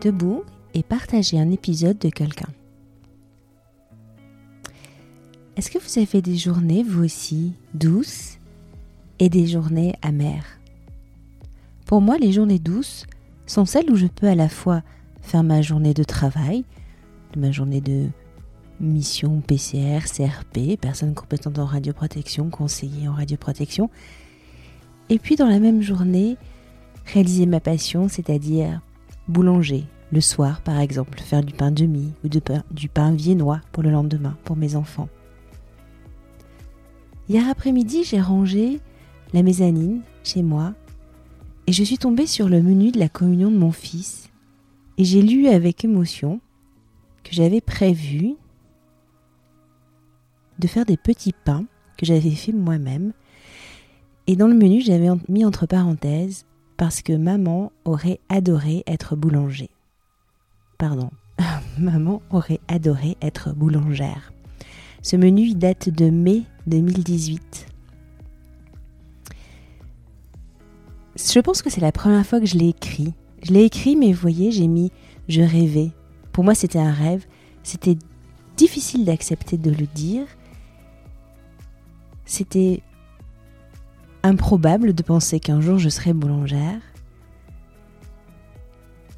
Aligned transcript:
debout 0.00 0.42
et 0.74 0.82
partager 0.82 1.38
un 1.38 1.50
épisode 1.50 1.98
de 1.98 2.08
quelqu'un. 2.08 2.48
Est-ce 5.56 5.70
que 5.70 5.78
vous 5.78 5.98
avez 5.98 6.22
des 6.22 6.36
journées, 6.36 6.82
vous 6.82 7.04
aussi, 7.04 7.52
douces 7.74 8.38
et 9.18 9.28
des 9.28 9.46
journées 9.46 9.94
amères? 10.02 10.58
Pour 11.86 12.00
moi, 12.00 12.16
les 12.18 12.32
journées 12.32 12.58
douces 12.58 13.06
sont 13.46 13.66
celles 13.66 13.90
où 13.90 13.96
je 13.96 14.06
peux 14.06 14.28
à 14.28 14.34
la 14.34 14.48
fois 14.48 14.82
faire 15.20 15.42
ma 15.42 15.60
journée 15.60 15.92
de 15.92 16.04
travail, 16.04 16.64
ma 17.36 17.50
journée 17.50 17.80
de 17.80 18.08
mission 18.80 19.40
PCR, 19.40 20.00
CRP, 20.04 20.78
personne 20.80 21.14
compétente 21.14 21.58
en 21.58 21.66
radioprotection, 21.66 22.48
conseiller 22.48 23.08
en 23.08 23.12
radioprotection, 23.12 23.90
et 25.10 25.18
puis 25.18 25.36
dans 25.36 25.48
la 25.48 25.58
même 25.58 25.82
journée, 25.82 26.36
réaliser 27.04 27.44
ma 27.44 27.60
passion, 27.60 28.08
c'est-à-dire 28.08 28.80
boulanger, 29.30 29.84
le 30.12 30.20
soir 30.20 30.60
par 30.60 30.78
exemple, 30.78 31.20
faire 31.20 31.42
du 31.42 31.52
pain 31.52 31.70
demi 31.70 32.12
ou 32.24 32.28
du 32.28 32.88
pain 32.88 33.12
viennois 33.12 33.60
pour 33.72 33.82
le 33.82 33.90
lendemain 33.90 34.36
pour 34.44 34.56
mes 34.56 34.76
enfants. 34.76 35.08
Hier 37.28 37.48
après-midi, 37.48 38.04
j'ai 38.04 38.20
rangé 38.20 38.80
la 39.32 39.42
mezzanine 39.42 40.02
chez 40.24 40.42
moi 40.42 40.74
et 41.66 41.72
je 41.72 41.84
suis 41.84 41.98
tombée 41.98 42.26
sur 42.26 42.48
le 42.48 42.60
menu 42.60 42.90
de 42.90 42.98
la 42.98 43.08
communion 43.08 43.50
de 43.50 43.56
mon 43.56 43.70
fils 43.70 44.28
et 44.98 45.04
j'ai 45.04 45.22
lu 45.22 45.46
avec 45.46 45.84
émotion 45.84 46.40
que 47.22 47.32
j'avais 47.32 47.60
prévu 47.60 48.34
de 50.58 50.66
faire 50.66 50.84
des 50.84 50.96
petits 50.96 51.32
pains 51.32 51.64
que 51.96 52.06
j'avais 52.06 52.30
fait 52.30 52.52
moi-même. 52.52 53.12
Et 54.26 54.36
dans 54.36 54.46
le 54.46 54.54
menu, 54.54 54.80
j'avais 54.80 55.08
mis 55.28 55.44
entre 55.44 55.66
parenthèses 55.66 56.44
parce 56.80 57.02
que 57.02 57.12
maman 57.12 57.72
aurait 57.84 58.20
adoré 58.30 58.84
être 58.86 59.14
boulanger. 59.14 59.68
Pardon, 60.78 61.10
maman 61.78 62.22
aurait 62.30 62.60
adoré 62.68 63.18
être 63.20 63.52
boulangère. 63.52 64.32
Ce 65.02 65.14
menu 65.14 65.52
date 65.52 65.90
de 65.90 66.08
mai 66.08 66.44
2018. 66.68 67.66
Je 71.16 71.40
pense 71.40 71.60
que 71.60 71.68
c'est 71.68 71.82
la 71.82 71.92
première 71.92 72.24
fois 72.24 72.40
que 72.40 72.46
je 72.46 72.56
l'ai 72.56 72.70
écrit. 72.70 73.12
Je 73.42 73.52
l'ai 73.52 73.64
écrit, 73.64 73.94
mais 73.94 74.14
vous 74.14 74.20
voyez, 74.22 74.50
j'ai 74.50 74.66
mis 74.66 74.90
je 75.28 75.42
rêvais. 75.42 75.90
Pour 76.32 76.44
moi, 76.44 76.54
c'était 76.54 76.78
un 76.78 76.92
rêve. 76.92 77.26
C'était 77.62 77.98
difficile 78.56 79.04
d'accepter 79.04 79.58
de 79.58 79.70
le 79.70 79.86
dire. 79.86 80.24
C'était 82.24 82.80
improbable 84.22 84.92
de 84.94 85.02
penser 85.02 85.40
qu'un 85.40 85.60
jour 85.60 85.78
je 85.78 85.88
serais 85.88 86.12
boulangère. 86.12 86.80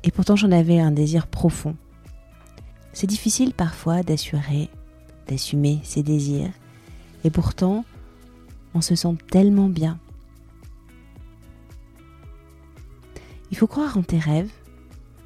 Et 0.04 0.10
pourtant, 0.10 0.36
j'en 0.36 0.50
avais 0.50 0.80
un 0.80 0.90
désir 0.90 1.26
profond. 1.26 1.76
C'est 2.92 3.06
difficile 3.06 3.54
parfois 3.54 4.02
d'assurer, 4.02 4.68
d'assumer 5.28 5.80
ses 5.84 6.02
désirs. 6.02 6.50
Et 7.24 7.30
pourtant, 7.30 7.84
on 8.74 8.80
se 8.80 8.94
sent 8.94 9.16
tellement 9.30 9.68
bien. 9.68 9.98
Il 13.50 13.56
faut 13.56 13.66
croire 13.66 13.96
en 13.96 14.02
tes 14.02 14.18
rêves 14.18 14.50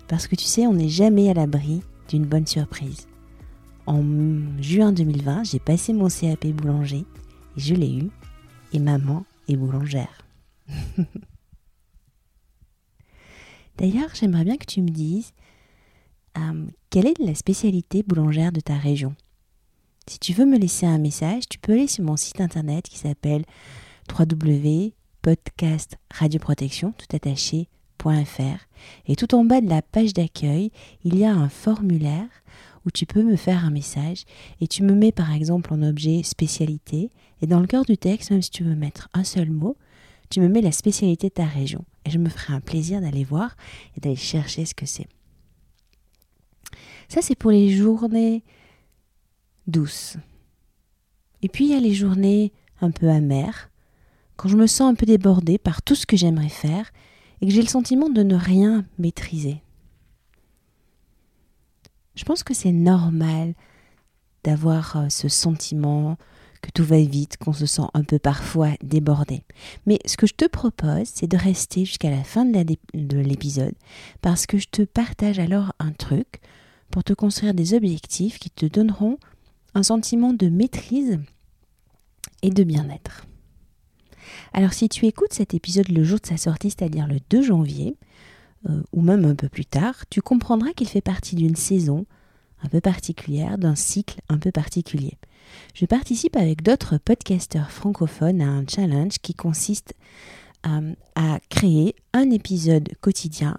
parce 0.09 0.27
que 0.27 0.37
tu 0.37 0.45
sais, 0.45 0.67
on 0.67 0.75
n'est 0.75 0.89
jamais 0.89 1.31
à 1.31 1.35
l'abri 1.35 1.83
d'une 2.09 2.27
bonne 2.27 2.47
surprise. 2.47 3.09
En 3.87 4.03
juin 4.61 4.93
2020, 4.93 5.45
j'ai 5.45 5.59
passé 5.59 5.93
mon 5.93 6.09
CAP 6.09 6.47
boulanger 6.49 7.05
et 7.57 7.61
je 7.61 7.75
l'ai 7.75 7.97
eu. 7.97 8.11
Et 8.73 8.81
maman 8.81 9.25
boulangère. 9.55 10.27
D'ailleurs, 13.79 14.11
j'aimerais 14.15 14.45
bien 14.45 14.57
que 14.57 14.67
tu 14.67 14.83
me 14.83 14.89
dises 14.89 15.33
euh, 16.39 16.67
quelle 16.91 17.07
est 17.07 17.19
la 17.19 17.35
spécialité 17.35 18.03
boulangère 18.03 18.53
de 18.53 18.61
ta 18.61 18.77
région? 18.77 19.15
Si 20.09 20.19
tu 20.19 20.33
veux 20.33 20.47
me 20.47 20.59
laisser 20.59 20.87
un 20.87 20.99
message, 20.99 21.49
tu 21.49 21.59
peux 21.59 21.75
aller 21.75 21.87
sur 21.87 22.03
mon 22.05 22.17
site 22.17 22.41
internet 22.41 22.89
qui 22.89 22.99
s'appelle 22.99 23.45
www.podcastradioprotection, 24.19 26.93
tout 26.93 27.15
attaché, 27.15 27.69
et 29.07 29.17
tout 29.17 29.35
en 29.35 29.45
bas 29.45 29.61
de 29.61 29.69
la 29.69 29.83
page 29.83 30.13
d'accueil, 30.13 30.71
il 31.05 31.19
y 31.19 31.25
a 31.25 31.33
un 31.33 31.49
formulaire 31.49 32.29
où 32.85 32.91
tu 32.91 33.05
peux 33.05 33.23
me 33.23 33.37
faire 33.37 33.65
un 33.65 33.71
message 33.71 34.25
et 34.61 34.69
tu 34.69 34.85
me 34.85 34.95
mets 34.95 35.13
par 35.13 35.33
exemple 35.33 35.75
en 35.75 35.83
objet 35.83 36.23
spécialité 36.23 37.11
et 37.43 37.47
dans 37.47 37.61
le 37.61 37.67
cœur 37.67 37.85
du 37.85 37.99
texte, 37.99 38.31
même 38.31 38.43
si 38.43 38.51
tu 38.51 38.65
veux 38.65 38.75
mettre 38.75 39.09
un 39.13 39.25
seul 39.25 39.51
mot, 39.51 39.77
tu 40.31 40.41
me 40.41 40.49
mets 40.49 40.61
la 40.63 40.73
spécialité 40.73 41.29
de 41.29 41.35
ta 41.35 41.45
région 41.45 41.85
et 42.05 42.11
je 42.11 42.19
me 42.19 42.29
ferai 42.29 42.55
un 42.55 42.61
plaisir 42.61 43.01
d'aller 43.01 43.25
voir 43.25 43.57
et 43.97 44.01
d'aller 44.01 44.17
chercher 44.17 44.65
ce 44.65 44.75
que 44.75 44.87
c'est. 44.87 45.09
Ça 47.09 47.23
c'est 47.23 47.37
pour 47.37 47.51
les 47.51 47.71
journées 47.71 48.43
douces. 49.67 50.17
Et 51.43 51.49
puis 51.49 51.67
il 51.67 51.71
y 51.71 51.75
a 51.75 51.81
les 51.81 51.95
journées 51.95 52.53
un 52.81 52.91
peu 52.91 53.09
amères, 53.09 53.71
quand 54.37 54.49
je 54.49 54.57
me 54.57 54.67
sens 54.67 54.91
un 54.91 54.95
peu 54.95 55.07
débordée 55.07 55.59
par 55.59 55.83
tout 55.83 55.95
ce 55.95 56.07
que 56.07 56.17
j'aimerais 56.17 56.49
faire 56.49 56.91
et 57.41 57.47
que 57.47 57.53
j'ai 57.53 57.63
le 57.63 57.69
sentiment 57.69 58.09
de 58.09 58.23
ne 58.23 58.35
rien 58.35 58.85
maîtriser. 58.99 59.63
Je 62.15 62.25
pense 62.25 62.43
que 62.43 62.55
c'est 62.55 62.73
normal 62.73 63.55
d'avoir 64.43 64.97
euh, 64.97 65.09
ce 65.09 65.29
sentiment 65.29 66.17
que 66.67 66.73
tout 66.73 66.85
va 66.85 66.99
vite, 66.99 67.37
qu'on 67.39 67.53
se 67.53 67.67
sent 67.67 67.87
un 67.95 68.03
peu 68.03 68.19
parfois 68.19 68.71
débordé. 68.83 69.43
Mais 69.87 69.99
ce 70.05 70.17
que 70.17 70.27
je 70.27 70.35
te 70.35 70.47
propose, 70.47 71.07
c'est 71.07 71.29
de 71.29 71.37
rester 71.37 71.85
jusqu'à 71.85 72.11
la 72.11 72.25
fin 72.25 72.45
de 72.45 73.19
l'épisode, 73.19 73.75
parce 74.21 74.47
que 74.47 74.59
je 74.59 74.69
te 74.69 74.83
partage 74.83 75.39
alors 75.39 75.73
un 75.79 75.93
truc 75.93 76.41
pour 76.91 77.05
te 77.05 77.13
construire 77.13 77.55
des 77.55 77.75
objectifs 77.75 78.39
qui 78.39 78.51
te 78.51 78.67
donneront 78.67 79.19
un 79.75 79.83
sentiment 79.83 80.33
de 80.33 80.49
maîtrise 80.49 81.21
et 82.43 82.51
de 82.51 82.65
bien-être. 82.65 83.27
Alors 84.53 84.73
si 84.73 84.89
tu 84.89 85.07
écoutes 85.07 85.33
cet 85.33 85.55
épisode 85.55 85.89
le 85.89 86.03
jour 86.03 86.19
de 86.19 86.27
sa 86.27 86.37
sortie, 86.37 86.71
c'est-à-dire 86.71 87.07
le 87.07 87.19
2 87.31 87.43
janvier, 87.43 87.97
euh, 88.69 88.83
ou 88.93 89.03
même 89.03 89.25
un 89.25 89.35
peu 89.35 89.49
plus 89.49 89.67
tard, 89.67 90.05
tu 90.11 90.23
comprendras 90.23 90.73
qu'il 90.73 90.89
fait 90.89 91.01
partie 91.01 91.37
d'une 91.37 91.57
saison 91.57 92.07
un 92.63 92.69
peu 92.69 92.81
particulière, 92.81 93.59
d'un 93.59 93.75
cycle 93.75 94.21
un 94.29 94.39
peu 94.39 94.51
particulier. 94.51 95.19
Je 95.75 95.87
participe 95.87 96.37
avec 96.37 96.63
d'autres 96.63 96.99
podcasteurs 96.99 97.71
francophones 97.71 98.41
à 98.41 98.49
un 98.49 98.65
challenge 98.67 99.19
qui 99.23 99.35
consiste 99.35 99.95
euh, 100.67 100.95
à 101.15 101.39
créer 101.49 101.95
un 102.13 102.31
épisode 102.31 102.89
quotidien 103.01 103.59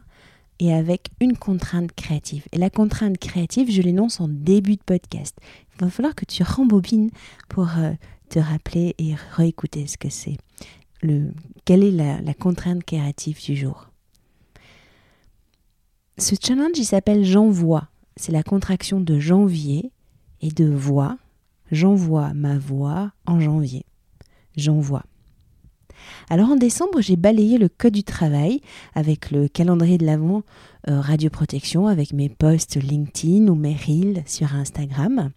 et 0.59 0.74
avec 0.74 1.09
une 1.22 1.38
contrainte 1.38 1.94
créative. 1.94 2.46
Et 2.52 2.57
la 2.57 2.69
contrainte 2.69 3.18
créative, 3.18 3.72
je 3.72 3.81
l'énonce 3.81 4.19
en 4.19 4.28
début 4.28 4.75
de 4.75 4.84
podcast. 4.84 5.38
Il 5.75 5.86
va 5.86 5.91
falloir 5.91 6.16
que 6.16 6.25
tu 6.25 6.44
rembobines 6.44 7.12
pour 7.47 7.69
euh, 7.78 7.91
te 8.30 8.40
rappeler 8.40 8.96
et 8.97 9.16
réécouter 9.36 9.88
ce 9.88 9.97
que 9.97 10.09
c'est. 10.09 10.38
Le, 11.02 11.31
quelle 11.66 11.84
est 11.84 11.91
la, 11.91 12.34
contrainte 12.34 12.84
créative 12.84 13.41
du 13.41 13.56
jour? 13.56 13.90
Ce 16.18 16.34
challenge, 16.41 16.78
il 16.78 16.86
s'appelle 16.86 17.24
J'envoie. 17.24 17.88
C'est 18.18 18.32
la 18.32 18.44
contraction 18.44 19.00
de 19.00 19.20
janvier 19.20 19.92
et 20.42 20.50
de 20.50 20.66
voix. 20.66 21.18
J'envoie 21.72 22.34
ma 22.34 22.58
voix 22.58 23.12
en 23.28 23.40
janvier. 23.40 23.86
J'envoie. 24.56 25.04
Alors 26.30 26.50
en 26.50 26.56
décembre, 26.56 27.00
j'ai 27.00 27.16
balayé 27.16 27.60
le 27.60 27.70
code 27.70 27.94
du 27.94 28.04
travail 28.04 28.62
avec 28.96 29.30
le 29.30 29.48
calendrier 29.48 30.00
de 30.00 30.06
l'avant 30.06 30.42
euh, 30.90 31.00
radioprotection, 31.00 31.88
avec 31.88 32.12
mes 32.12 32.30
posts 32.30 32.82
LinkedIn 32.82 33.48
ou 33.50 33.56
mes 33.56 33.76
reels 33.76 34.24
sur 34.26 34.56
Instagram. 34.56 35.32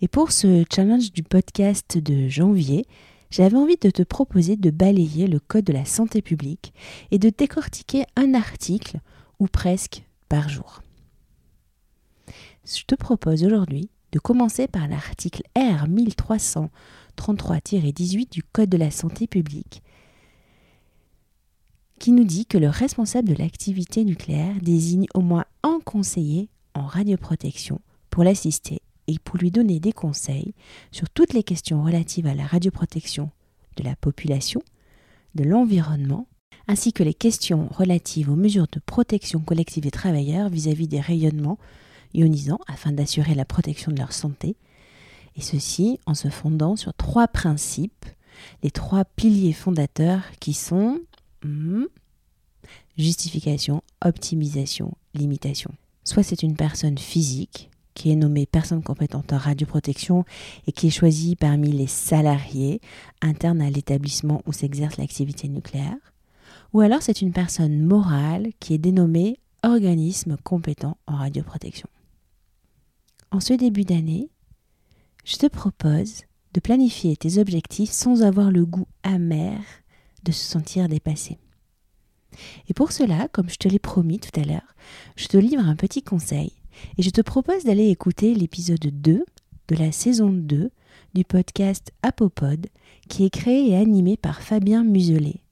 Et 0.00 0.08
pour 0.08 0.32
ce 0.32 0.64
challenge 0.72 1.12
du 1.12 1.22
podcast 1.22 1.98
de 1.98 2.28
janvier, 2.28 2.86
j'avais 3.30 3.56
envie 3.56 3.76
de 3.76 3.90
te 3.90 4.02
proposer 4.02 4.56
de 4.56 4.70
balayer 4.70 5.26
le 5.26 5.40
code 5.40 5.64
de 5.64 5.72
la 5.74 5.84
santé 5.84 6.22
publique 6.22 6.72
et 7.10 7.18
de 7.18 7.30
décortiquer 7.30 8.04
un 8.16 8.32
article 8.32 9.00
ou 9.38 9.46
presque 9.46 10.04
par 10.28 10.48
jour. 10.48 10.82
Je 12.70 12.84
te 12.84 12.94
propose 12.94 13.44
aujourd'hui 13.44 13.88
de 14.12 14.18
commencer 14.18 14.68
par 14.68 14.88
l'article 14.88 15.42
R 15.56 15.88
1333-18 15.88 18.30
du 18.30 18.42
Code 18.42 18.68
de 18.68 18.76
la 18.76 18.90
santé 18.90 19.26
publique 19.26 19.82
qui 21.98 22.12
nous 22.12 22.24
dit 22.24 22.44
que 22.44 22.58
le 22.58 22.68
responsable 22.68 23.28
de 23.28 23.34
l'activité 23.34 24.04
nucléaire 24.04 24.60
désigne 24.60 25.06
au 25.14 25.22
moins 25.22 25.46
un 25.62 25.80
conseiller 25.84 26.50
en 26.74 26.84
radioprotection 26.86 27.80
pour 28.10 28.22
l'assister 28.22 28.82
et 29.06 29.18
pour 29.18 29.38
lui 29.38 29.50
donner 29.50 29.80
des 29.80 29.92
conseils 29.92 30.52
sur 30.92 31.08
toutes 31.08 31.32
les 31.32 31.42
questions 31.42 31.82
relatives 31.82 32.26
à 32.26 32.34
la 32.34 32.46
radioprotection 32.46 33.30
de 33.76 33.82
la 33.82 33.96
population, 33.96 34.60
de 35.34 35.44
l'environnement, 35.44 36.28
ainsi 36.68 36.92
que 36.92 37.02
les 37.02 37.14
questions 37.14 37.68
relatives 37.70 38.30
aux 38.30 38.36
mesures 38.36 38.68
de 38.70 38.80
protection 38.80 39.40
collective 39.40 39.84
des 39.84 39.90
travailleurs 39.90 40.50
vis-à-vis 40.50 40.86
des 40.86 41.00
rayonnements 41.00 41.58
ionisants 42.14 42.60
afin 42.66 42.92
d'assurer 42.92 43.34
la 43.34 43.44
protection 43.44 43.92
de 43.92 43.98
leur 43.98 44.12
santé, 44.12 44.56
et 45.36 45.40
ceci 45.40 46.00
en 46.06 46.14
se 46.14 46.28
fondant 46.28 46.76
sur 46.76 46.94
trois 46.94 47.28
principes, 47.28 48.06
les 48.62 48.70
trois 48.70 49.04
piliers 49.04 49.52
fondateurs 49.52 50.22
qui 50.40 50.54
sont 50.54 51.00
hmm, 51.44 51.84
justification, 52.96 53.82
optimisation, 54.04 54.94
limitations. 55.14 55.74
Soit 56.04 56.22
c'est 56.22 56.42
une 56.42 56.56
personne 56.56 56.98
physique 56.98 57.70
qui 57.94 58.10
est 58.10 58.16
nommée 58.16 58.46
personne 58.46 58.82
compétente 58.82 59.32
en 59.32 59.38
radioprotection 59.38 60.24
et 60.66 60.72
qui 60.72 60.86
est 60.86 60.90
choisie 60.90 61.34
parmi 61.34 61.72
les 61.72 61.88
salariés 61.88 62.80
internes 63.20 63.60
à 63.60 63.70
l'établissement 63.70 64.40
où 64.46 64.52
s'exerce 64.52 64.96
l'activité 64.98 65.48
nucléaire. 65.48 65.96
Ou 66.72 66.80
alors 66.80 67.02
c'est 67.02 67.22
une 67.22 67.32
personne 67.32 67.80
morale 67.80 68.48
qui 68.60 68.74
est 68.74 68.78
dénommée 68.78 69.38
organisme 69.64 70.36
compétent 70.44 70.96
en 71.06 71.16
radioprotection. 71.16 71.88
En 73.30 73.40
ce 73.40 73.52
début 73.52 73.84
d'année, 73.84 74.30
je 75.24 75.36
te 75.36 75.46
propose 75.46 76.22
de 76.54 76.60
planifier 76.60 77.14
tes 77.16 77.38
objectifs 77.38 77.90
sans 77.90 78.22
avoir 78.22 78.50
le 78.50 78.64
goût 78.64 78.88
amer 79.02 79.60
de 80.24 80.32
se 80.32 80.44
sentir 80.44 80.88
dépassé. 80.88 81.38
Et 82.68 82.74
pour 82.74 82.90
cela, 82.90 83.28
comme 83.28 83.50
je 83.50 83.56
te 83.56 83.68
l'ai 83.68 83.78
promis 83.78 84.18
tout 84.18 84.40
à 84.40 84.44
l'heure, 84.44 84.74
je 85.16 85.26
te 85.26 85.36
livre 85.36 85.62
un 85.66 85.76
petit 85.76 86.02
conseil 86.02 86.52
et 86.96 87.02
je 87.02 87.10
te 87.10 87.20
propose 87.20 87.64
d'aller 87.64 87.88
écouter 87.88 88.34
l'épisode 88.34 88.80
2 88.80 89.24
de 89.68 89.76
la 89.76 89.92
saison 89.92 90.30
2 90.30 90.70
du 91.14 91.24
podcast 91.24 91.92
Apopod 92.02 92.68
qui 93.08 93.24
est 93.24 93.30
créé 93.30 93.70
et 93.70 93.76
animé 93.76 94.16
par 94.16 94.40
Fabien 94.40 94.84
Muselet. 94.84 95.42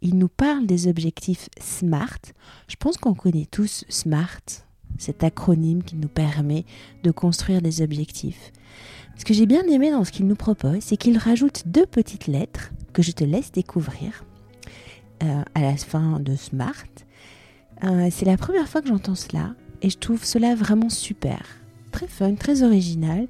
Il 0.00 0.16
nous 0.16 0.28
parle 0.28 0.66
des 0.66 0.88
objectifs 0.88 1.50
SMART. 1.60 2.20
Je 2.68 2.76
pense 2.76 2.96
qu'on 2.96 3.14
connaît 3.14 3.46
tous 3.46 3.84
SMART, 3.90 4.64
cet 4.98 5.24
acronyme 5.24 5.82
qui 5.82 5.96
nous 5.96 6.08
permet 6.08 6.64
de 7.02 7.10
construire 7.10 7.62
des 7.62 7.82
objectifs. 7.82 8.52
Ce 9.16 9.24
que 9.24 9.34
j'ai 9.34 9.46
bien 9.46 9.64
aimé 9.64 9.90
dans 9.90 10.04
ce 10.04 10.12
qu'il 10.12 10.26
nous 10.26 10.36
propose, 10.36 10.78
c'est 10.80 10.96
qu'il 10.96 11.18
rajoute 11.18 11.64
deux 11.66 11.86
petites 11.86 12.26
lettres 12.26 12.72
que 12.92 13.02
je 13.02 13.12
te 13.12 13.24
laisse 13.24 13.52
découvrir 13.52 14.24
euh, 15.22 15.42
à 15.54 15.60
la 15.60 15.76
fin 15.76 16.20
de 16.20 16.34
Smart. 16.36 16.86
Euh, 17.84 18.08
c'est 18.10 18.24
la 18.24 18.36
première 18.36 18.68
fois 18.68 18.80
que 18.80 18.88
j'entends 18.88 19.14
cela 19.14 19.54
et 19.82 19.90
je 19.90 19.98
trouve 19.98 20.24
cela 20.24 20.54
vraiment 20.54 20.88
super. 20.88 21.42
Très 21.92 22.06
fun, 22.06 22.34
très 22.34 22.62
original 22.62 23.26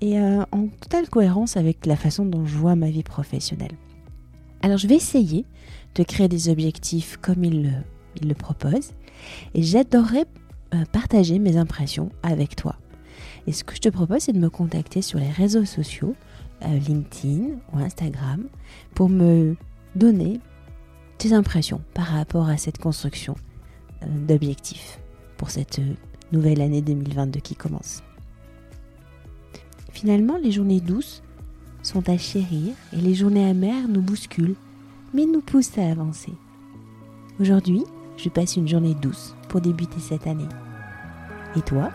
et 0.00 0.18
euh, 0.18 0.42
en 0.52 0.68
totale 0.68 1.08
cohérence 1.08 1.56
avec 1.56 1.86
la 1.86 1.96
façon 1.96 2.24
dont 2.24 2.46
je 2.46 2.56
vois 2.56 2.76
ma 2.76 2.90
vie 2.90 3.02
professionnelle. 3.02 3.76
Alors 4.62 4.78
je 4.78 4.88
vais 4.88 4.96
essayer 4.96 5.44
de 5.94 6.02
créer 6.02 6.28
des 6.28 6.48
objectifs 6.48 7.16
comme 7.16 7.44
il 7.44 7.62
le, 7.62 7.72
il 8.20 8.28
le 8.28 8.34
propose 8.34 8.92
et 9.54 9.62
j'adorerais 9.62 10.26
partager 10.92 11.38
mes 11.38 11.56
impressions 11.56 12.10
avec 12.22 12.56
toi. 12.56 12.76
Et 13.46 13.52
ce 13.52 13.64
que 13.64 13.74
je 13.74 13.80
te 13.80 13.88
propose, 13.88 14.22
c'est 14.22 14.32
de 14.32 14.38
me 14.38 14.50
contacter 14.50 15.02
sur 15.02 15.18
les 15.18 15.30
réseaux 15.30 15.64
sociaux, 15.64 16.14
LinkedIn 16.62 17.56
ou 17.72 17.78
Instagram, 17.78 18.44
pour 18.94 19.08
me 19.08 19.56
donner 19.94 20.40
tes 21.18 21.32
impressions 21.32 21.82
par 21.94 22.06
rapport 22.06 22.48
à 22.48 22.56
cette 22.56 22.78
construction 22.78 23.34
euh, 24.02 24.06
d'objectifs 24.26 25.00
pour 25.36 25.50
cette 25.50 25.80
euh, 25.80 25.94
nouvelle 26.32 26.60
année 26.60 26.80
2022 26.80 27.40
qui 27.40 27.56
commence. 27.56 28.02
Finalement, 29.92 30.38
les 30.38 30.52
journées 30.52 30.80
douces 30.80 31.22
sont 31.82 32.08
à 32.08 32.16
chérir 32.16 32.74
et 32.92 32.96
les 32.96 33.14
journées 33.14 33.48
amères 33.48 33.88
nous 33.88 34.00
bousculent, 34.00 34.54
mais 35.12 35.26
nous 35.26 35.40
poussent 35.40 35.76
à 35.78 35.90
avancer. 35.90 36.32
Aujourd'hui, 37.40 37.82
je 38.18 38.28
passe 38.28 38.56
une 38.56 38.68
journée 38.68 38.94
douce 38.94 39.34
pour 39.48 39.60
débuter 39.60 40.00
cette 40.00 40.26
année. 40.26 40.48
Et 41.56 41.62
toi? 41.62 41.90